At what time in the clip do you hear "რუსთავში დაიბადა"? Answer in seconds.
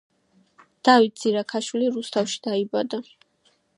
1.99-3.01